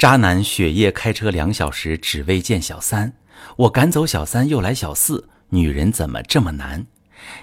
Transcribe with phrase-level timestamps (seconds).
[0.00, 3.12] 渣男雪夜开车两小时只为见小三，
[3.54, 6.86] 我赶走小三又来小四，女人怎么这么难？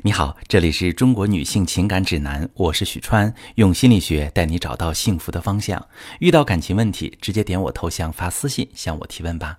[0.00, 5.86] 你好，这里是中国女性情感指南，我是许川，用心理学带你找到幸福的方向。
[6.20, 9.58] 遇到感情问题，直接点我头像发私信向我提问吧。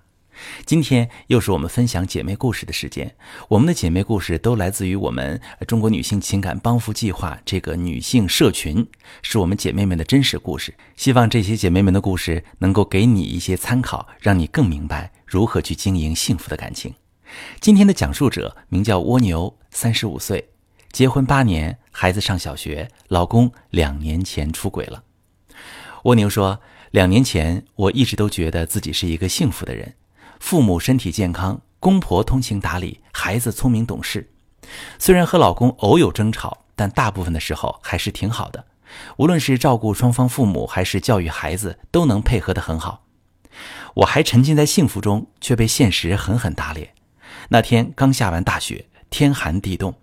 [0.64, 3.14] 今天又是我们分享姐妹故事的时间。
[3.48, 8.86] 我们的姐妹故事都来自于我们中国女性情感帮扶计划这个女性社群，
[9.22, 10.74] 是我们姐妹们的真实故事。
[10.96, 16.94] 希望这些姐妹们的故事能够给你一些参考，让你更明白如何去经营幸福的感情。
[17.60, 20.48] 今天的讲述者名叫蜗牛，三十五岁，
[20.92, 25.04] 结婚八年，孩子上小学，老公两年前出轨了。
[26.04, 26.60] 蜗牛说
[26.92, 29.94] ：“两年前，我一直都觉得自己是一个幸福的人。”
[30.40, 34.30] 父母身体健康，公婆通情达理，孩子聪明懂事。
[34.98, 38.64] 虽然和老公偶有争吵，但大部分的时候还是挺好的。
[39.16, 43.04] 无论是照顾双方父母，还是教育孩子，都能配合得很好。
[43.94, 46.94] 我还沉浸在幸福中，却被现实狠狠打脸。
[47.48, 49.94] 那天刚下完大雪，天寒地冻，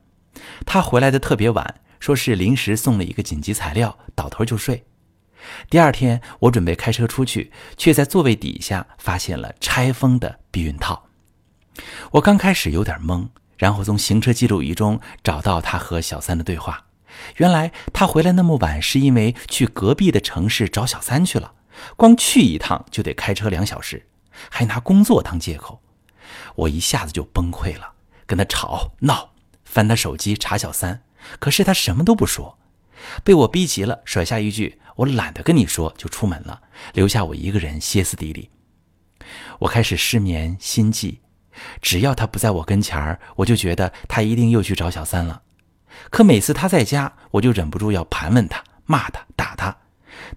[0.66, 4.86] 他回来的特别晚，说是临时送了一个紧急材料，倒头就睡。
[5.69, 11.07] 第二天，我准备开车出去，却在座位底下发现了拆封的避孕套。
[12.11, 16.85] 我刚开始有点懵，然后从行车记录仪中找到他和小三的对话。
[17.38, 21.53] 原来他回来那么晚，是因为去隔壁的城市找小三去了，
[21.95, 24.07] 光去一趟就得开车两小时，
[24.49, 25.81] 还拿工作当借口。
[26.55, 27.93] 我一下子就崩溃了，
[28.25, 29.31] 跟他吵闹，
[29.63, 31.03] 翻他手机查小三，
[31.39, 32.57] 可是他什么都不说。
[33.23, 34.79] 被我逼急了，甩下一句。
[34.95, 36.61] 我懒得跟你说，就出门了，
[36.93, 38.49] 留下我一个人歇斯底里。
[39.59, 41.19] 我开始失眠心悸，
[41.81, 45.41] 只要他不在我跟前儿，我就觉得他一定又去找小三了。
[46.09, 49.75] 可每次他在家，我就忍不住要盘问他、骂他、打他，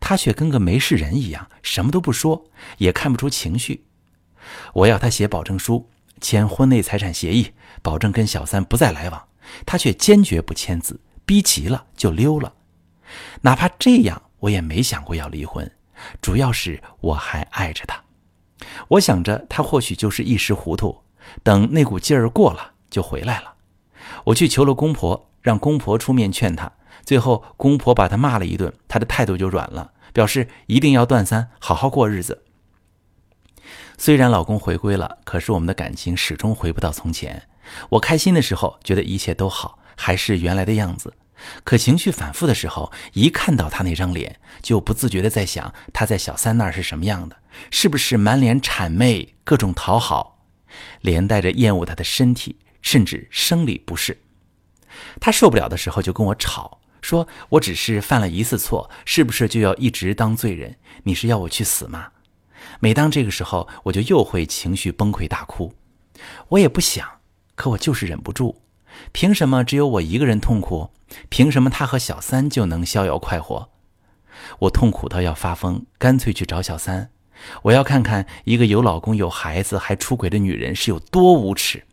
[0.00, 2.44] 他却跟个没事人一样，什么都不说，
[2.78, 3.84] 也看不出情绪。
[4.72, 5.88] 我要他写保证书，
[6.20, 9.28] 签婚内财产协议，保证跟小三不再来往，
[9.66, 12.54] 他却坚决不签字，逼急了就溜了。
[13.42, 14.22] 哪怕这样。
[14.40, 15.70] 我也没想过要离婚，
[16.20, 18.02] 主要是我还爱着他。
[18.88, 21.02] 我想着他或许就是一时糊涂，
[21.42, 23.54] 等那股劲儿过了就回来了。
[24.24, 26.72] 我去求了公婆，让公婆出面劝他。
[27.04, 32.44] 最后公婆把他骂了一顿，他的态度就软了，表示一定要断三，好好过日子。
[33.96, 37.48] 虽然老公回归了，可是我们的感情始终回不到从前。
[37.90, 41.14] 我开心的时候觉得一切都好，还是原来的样子。
[41.64, 47.36] 可情绪反复的时候，一看到他那张脸，就不自觉的在想他在小三那儿是什么样的，
[47.70, 50.44] 是不是满脸谄媚，各种讨好，
[51.00, 54.20] 连带着厌恶他的身体，甚至生理不适。
[55.20, 60.76] 他受不了的时候就跟我吵，说我只是犯了一次错，是不是就要一直当罪人？
[61.04, 62.08] 你是要我去死吗？
[62.80, 65.72] 每当这个时候，我就又会情绪崩溃大哭。
[66.48, 67.08] 我也不想，
[67.54, 68.60] 可我就是忍不住。
[69.12, 70.90] 凭什么只有我一个人痛苦？
[71.28, 73.70] 凭什么他和小三就能逍遥快活？
[74.60, 77.10] 我痛苦到要发疯，干脆去找小三。
[77.62, 81.84] 我要看看一个有老公有孩子还出轨的女人是有多无耻。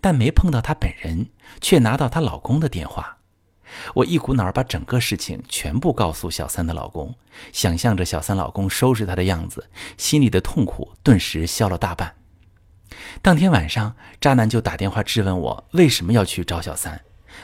[0.00, 1.28] 但没碰到她本人，
[1.60, 3.18] 却拿到她老公的电话。
[3.94, 7.14] 我一股脑把整个事情全部告诉小三的老公，
[7.52, 12.14] 想象着小三老公收拾她的样子，心里的痛苦顿时消了大半。
[13.20, 17.00] 当天晚上，渣男就打电话质问我为什么要去找小三，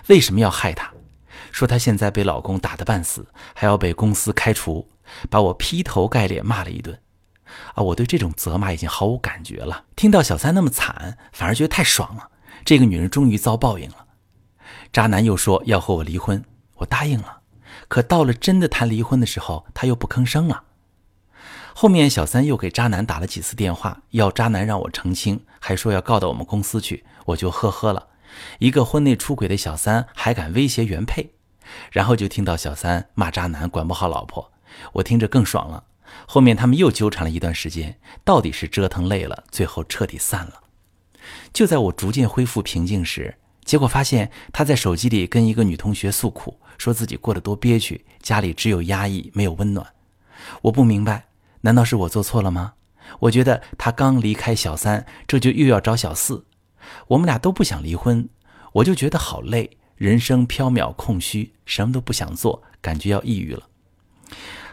[0.08, 0.90] 为什么要害她，
[1.52, 4.88] 说她现在被老公打得半死，还要被公司开除，
[5.30, 6.98] 把我劈头盖脸骂了一顿。
[7.74, 9.84] 啊，我对这种责骂已经毫无感觉了。
[9.96, 12.28] 听到小三那么惨，反而觉得太爽了。
[12.64, 14.06] 这个女人终于遭报应了。
[14.92, 16.44] 渣男又说要和我离婚，
[16.74, 17.40] 我答应了。
[17.88, 20.64] 可到了真的谈离婚的时候，他又不吭声了。
[21.80, 28.08] 后面小三又给渣男打了几次电话，要渣男让我澄清，还说要告到我们公司去，我就呵呵了。
[28.58, 31.34] 一个婚内出轨的小三还敢威胁原配，
[31.92, 34.50] 然后就听到小三骂渣男管不好老婆，
[34.94, 35.84] 我听着更爽了。
[36.26, 40.54] 后面他们又纠缠了一段时间，到底是折腾累了，最后彻底散了。
[41.52, 49.86] 就在我逐渐恢复平静时，结果发现他在手机里跟一个女同学诉苦，说自己过得多憋屈，家里只有压抑，没有温暖。
[50.62, 51.26] 我不明白。
[51.62, 52.74] 难道是我做错了吗？
[53.20, 56.44] 我觉得他刚离开小三，这就又要找小四。
[57.08, 58.28] 我们俩都不想离婚，
[58.74, 63.62] 我就觉得好累，人生飘渺空虚，什么都不想做，感觉要抑郁了。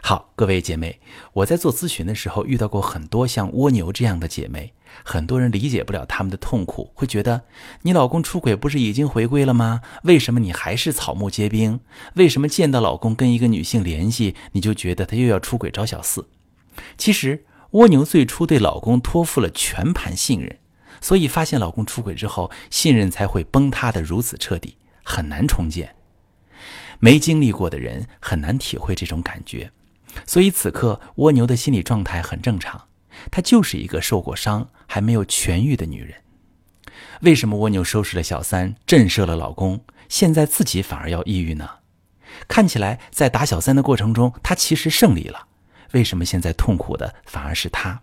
[0.02, 1.00] 好，各位姐妹，
[1.32, 4.72] 我在做咨询的时候遇到过很多像蜗牛这样的姐妹，
[5.02, 7.42] 很多人理解不了他们的痛苦，会觉得
[7.82, 9.80] 你老公出轨不是已经回归了吗？
[10.04, 11.80] 为什么你还是草木皆兵？
[12.14, 16.28] 为什么见到老公跟一个女性联系，你就觉得他又要出轨找小四？
[16.96, 20.58] 其实蜗牛最初对老公托付了全盘信任，
[21.00, 25.94] 所以发现老公出轨之后，信任才会崩塌的如此彻底，很难重建。
[26.98, 29.70] 没经历过的人很难体会这种感觉，
[30.26, 32.88] 所以此刻蜗牛的心理状态很正常，
[33.30, 36.14] 她就是一个受过伤还没有痊愈的女人。
[37.20, 41.68] 为什么蜗牛收拾了小三，震慑了老公，现在自己反而要抑郁呢？
[42.48, 45.48] 看起来在打小三的过程中，她其实胜利了。
[45.96, 48.02] 为什么现在痛苦的反而是他？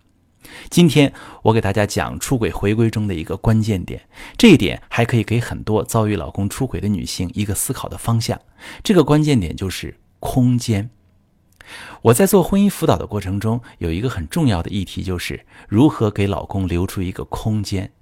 [0.72, 1.14] 今天
[1.44, 4.02] 我给大家讲出轨回归中的一个关键点，
[4.36, 8.42] 这一点还可以给很多遭遇老公出轨的女性一个思考的方向。
[8.84, 10.90] 这个关键点就是空间。
[12.02, 17.94] 我在做婚姻辅导的过程中，有一个很重要的议题，就是如何给老公留出一个空间。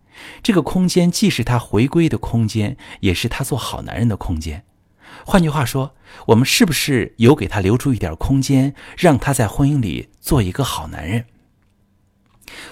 [0.42, 4.64] 这个空间既是他回归的空间，也是他做好男人的空间。
[5.26, 5.96] 换句话说，
[6.28, 11.26] 我们是不是有给他留出一点空间，让他在婚姻里做一个好男人？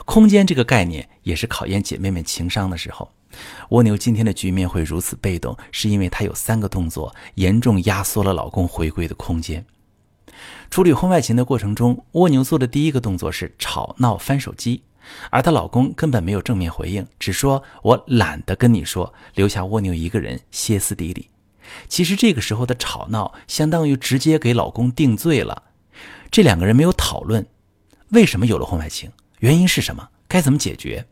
[0.06, 3.10] 空间这个概念也是考验姐妹们情商的时候。
[3.70, 9.64] 蜗牛今天的局面会如此被动，是因为她有三个动作严重压缩了老公回归的空间。
[10.72, 14.84] 处理婚外情的过程中，蜗牛做的第一个动作是吵闹翻手机，
[15.30, 21.30] 而她老公根本没有正面回应，只说“我懒得跟你说”，留下蜗牛一个人歇斯底里。
[21.88, 25.64] 其实这个时候的吵闹，相当于直接给老公定罪了。
[26.32, 27.46] 这两个人没有讨论
[28.10, 31.08] 为什么有了婚外情，原因是什么，该怎么解决。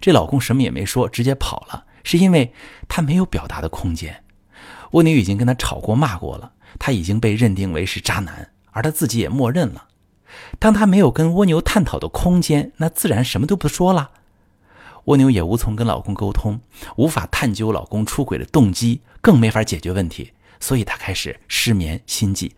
[0.00, 2.52] 这老公什么也没说，直接跑了，是因为
[2.88, 4.22] 他没有表达的空间。
[4.92, 9.88] 蜗牛已经跟他吵过骂过了，他已经被认定为是渣男，而他自己也默认了。
[10.58, 14.10] 当他没有跟蜗牛探讨的空间，那自然什么都不说了。
[15.04, 16.60] 蜗牛也无从跟老公沟通，
[16.96, 22.54] 无法探究老公出轨的动机，更没法解决问题，所以她开始失眠心悸。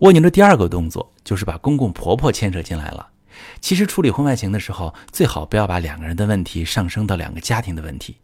[0.00, 3.08] 蜗牛的第二个动作就是把公公婆婆牵扯进来了。
[3.60, 8.16] 其实处理婚外情的时候，最好不要把两个人的问题上升到两个家庭的问题。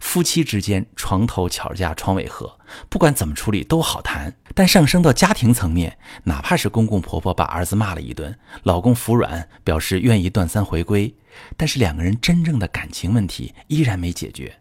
[0.00, 2.58] 夫妻之间床头吵架床尾和，
[2.88, 4.36] 不管怎么处理都好谈。
[4.54, 11.12] 但上升到家庭层面，哪怕是公公婆婆把儿子骂了一顿，老公服软表示愿意断三回归，
[11.56, 14.60] 但是两个人真正的感情问题依然没解决。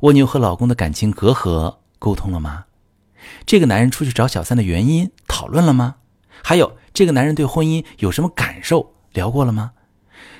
[0.00, 2.66] 蜗牛和老公的感情隔阂沟通了吗？
[3.46, 5.96] 这个男人出去找小三的原因讨论了吗？
[6.42, 9.72] 还有这个男人对婚姻有什么感受聊过了吗？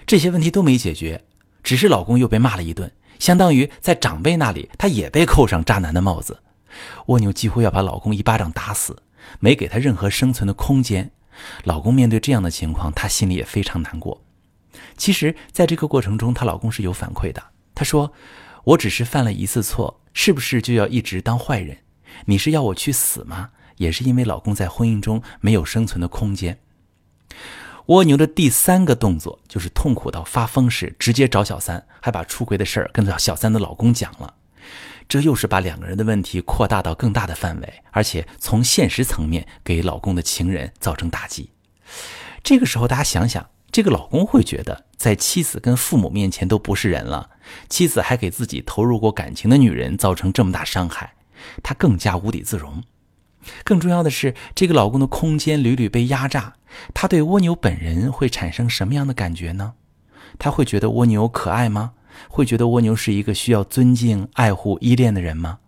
[0.06, 1.24] 这些问题都没解决，
[1.62, 2.92] 只是老公又被骂了一顿。
[3.19, 6.40] 相当于在长辈那里，她也被扣上渣男的帽子。
[7.06, 9.02] 蜗牛几乎要把老公一巴掌打死，
[9.40, 11.11] 没给他任何生存的空间。
[11.64, 14.20] 老公面对这样的情况，她心里也非常难过。
[14.96, 17.43] 其实，在这个过程中，她老公是有反馈的。
[17.75, 18.12] 他说
[18.64, 21.78] ：“我只是犯了一次错，是不是就要一直当坏人？
[22.26, 26.60] 你是要我去死吗？”也是因为老公在婚姻中没有生存的空间。
[27.86, 34.34] 蜗牛的第三个动作就是痛苦到发疯时，直接找小三，还把出轨的事儿跟小三的老公讲了。
[35.06, 41.50] 这又是把两个人的问题扩大到更大的范围，而且从现实层面给老公的情人造成打击。
[42.42, 47.28] 这个时候，大家想想，这个老公会觉得，在妻子跟父母面前都不是人了，
[47.69, 51.12] 妻子还给自己投入过感情的女人造成这么大伤害，
[51.62, 52.82] 他更加无地自容。
[53.64, 56.55] 更重要的是，这个老公的空间屡屡被压榨，
[56.93, 59.75] 他对蜗牛本人会产生什么样的感觉呢？
[60.39, 61.93] 他会觉得蜗牛可爱吗？
[62.29, 65.58] 会觉得蜗牛是一个需要尊敬、爱护、依恋的人吗？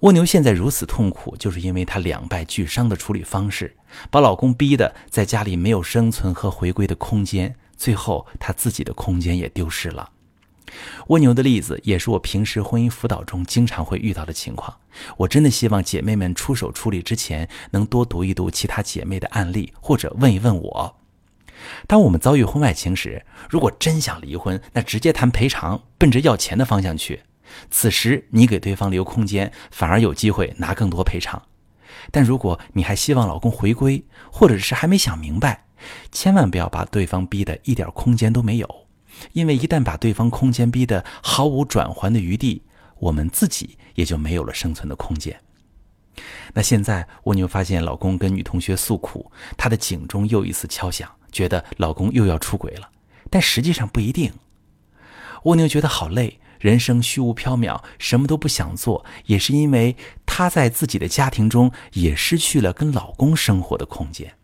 [0.00, 3.76] 蜗牛现在如此痛苦，就是因为她两败俱伤的处理方式，
[4.10, 10.10] 把老公逼得在家里没有生存和回归的空间，最后她自己的空间也丢失了。
[11.08, 14.76] 蜗牛的例子也是我平时婚姻辅导中经常会遇到的情况。
[15.16, 20.96] 我真的希望姐妹们出手处理之前，能多读一读其他姐妹的案例，或者问一问我。
[21.86, 27.20] 当我们遭遇婚外情时，如果真想离婚，那直接谈赔偿，奔着要钱的方向去。
[27.70, 31.42] 此时你给对方留空间，反而有机会拿更多赔偿。
[32.10, 35.64] 但如果你还希望老公回归，或者是还没想明白，
[36.10, 38.86] 千万不要把对方逼得一点空间都没有。
[39.32, 42.62] 因为一旦把对方空间逼得毫无转圜的余地，
[42.98, 45.40] 我们自己也就没有了生存的空间。
[46.52, 52.90] 那现在蜗牛发现老公跟女同学诉苦，她的警钟又一次敲响，觉得老公又要出轨了。
[53.30, 54.32] 但实际上不一定。
[55.44, 59.96] 蜗牛觉得好累，人生虚无缥缈，什么都不想做，也是因为
[60.26, 64.34] 她在自己的家庭中也失去了跟老公生活的空间。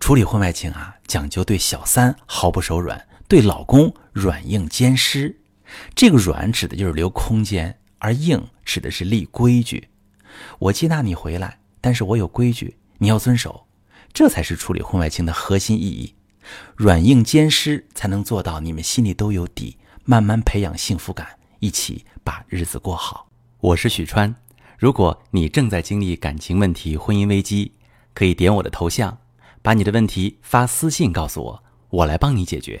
[0.00, 3.06] 处理婚外情啊，讲究对小三毫不手软。
[3.34, 5.40] 对老公软硬兼施，
[5.92, 9.88] 这个软指的就是留空间，而硬指的是立规矩。
[10.60, 13.66] 我接纳你回来，但是我有规矩，你要遵守。
[14.12, 16.14] 这才是处理婚外情的核心意义。
[16.76, 21.26] 软硬兼施，才能做到你们心里都有底，慢慢培养幸福感，
[21.58, 23.28] 一起把日子过好。
[23.58, 24.32] 我是许川，
[24.78, 27.72] 如果你正在经历感情问题、婚姻危机，
[28.12, 29.18] 可以点我的头像，
[29.60, 32.80] 把你的问题发私信告诉我，我来帮你解决。